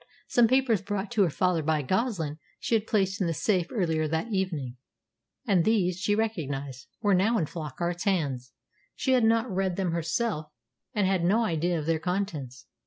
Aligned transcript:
Some 0.27 0.47
papers 0.47 0.81
brought 0.81 1.11
to 1.11 1.21
her 1.21 1.29
father 1.29 1.61
by 1.61 1.83
Goslin 1.83 2.39
she 2.59 2.73
had 2.73 2.87
placed 2.87 3.21
in 3.21 3.27
the 3.27 3.35
safe 3.35 3.67
earlier 3.71 4.07
that 4.07 4.33
evening, 4.33 4.77
and 5.45 5.63
these, 5.63 5.99
she 5.99 6.15
recognised, 6.15 6.87
were 7.03 7.13
now 7.13 7.37
in 7.37 7.45
Flockart's 7.45 8.05
hands. 8.05 8.51
She 8.95 9.11
had 9.13 9.23
not 9.23 9.47
read 9.53 9.75
them 9.75 9.91
herself, 9.91 10.47
and 10.95 11.05
had 11.05 11.23
no 11.23 11.45
idea 11.45 11.77
of 11.77 11.85
their 11.85 11.99
contents. 11.99 12.65